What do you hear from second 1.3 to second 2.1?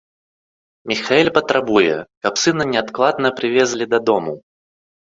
патрабуе,